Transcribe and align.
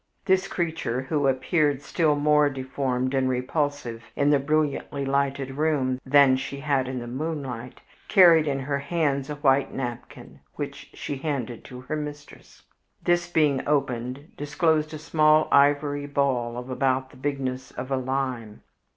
This 0.25 0.47
creature, 0.47 1.01
who 1.09 1.27
appeared 1.27 1.83
still 1.83 2.15
more 2.15 2.49
deformed 2.49 3.13
and 3.13 3.29
repulsive 3.29 4.03
in 4.15 4.31
the 4.31 4.39
brilliantly 4.39 5.05
lighted 5.05 5.51
room 5.57 6.01
than 6.03 6.37
she 6.37 6.61
had 6.61 6.87
in 6.87 6.97
the 6.97 7.05
moonlight, 7.05 7.81
carried 8.07 8.47
in 8.47 8.61
her 8.61 8.79
hands 8.79 9.29
a 9.29 9.35
white 9.35 9.71
napkin, 9.75 10.39
which 10.55 10.89
she 10.95 11.17
handed 11.17 11.63
to 11.65 11.81
her 11.81 11.95
mistress. 11.95 12.63
This 13.03 13.27
being 13.27 13.61
opened, 13.67 14.31
disclosed 14.35 14.91
a 14.91 14.97
small 14.97 15.47
ivory 15.51 16.07
ball 16.07 16.57
of 16.57 16.71
about 16.71 17.11
the 17.11 17.17
bigness 17.17 17.69
of 17.69 17.91
a 17.91 17.97
lime. 17.97 18.63